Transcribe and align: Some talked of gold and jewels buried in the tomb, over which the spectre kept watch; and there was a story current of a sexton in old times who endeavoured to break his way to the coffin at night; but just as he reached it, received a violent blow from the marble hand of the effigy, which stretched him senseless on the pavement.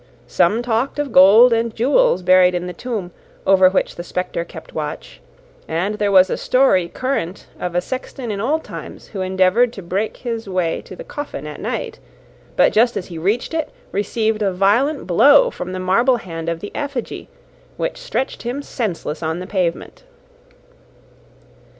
Some 0.25 0.63
talked 0.63 0.97
of 0.97 1.11
gold 1.11 1.53
and 1.53 1.75
jewels 1.75 2.23
buried 2.23 2.55
in 2.55 2.65
the 2.65 2.73
tomb, 2.73 3.11
over 3.45 3.69
which 3.69 3.97
the 3.97 4.03
spectre 4.03 4.43
kept 4.43 4.73
watch; 4.73 5.21
and 5.67 5.99
there 5.99 6.11
was 6.11 6.27
a 6.31 6.37
story 6.37 6.89
current 6.89 7.45
of 7.59 7.75
a 7.75 7.81
sexton 7.81 8.31
in 8.31 8.41
old 8.41 8.63
times 8.63 9.09
who 9.09 9.21
endeavoured 9.21 9.71
to 9.73 9.83
break 9.83 10.17
his 10.17 10.49
way 10.49 10.81
to 10.85 10.95
the 10.95 11.03
coffin 11.03 11.45
at 11.45 11.61
night; 11.61 11.99
but 12.55 12.73
just 12.73 12.97
as 12.97 13.09
he 13.09 13.19
reached 13.19 13.53
it, 13.53 13.69
received 13.91 14.41
a 14.41 14.51
violent 14.51 15.05
blow 15.05 15.51
from 15.51 15.71
the 15.71 15.79
marble 15.79 16.17
hand 16.17 16.49
of 16.49 16.61
the 16.61 16.71
effigy, 16.73 17.29
which 17.77 17.99
stretched 17.99 18.41
him 18.41 18.63
senseless 18.63 19.21
on 19.21 19.37
the 19.37 19.45
pavement. 19.45 20.03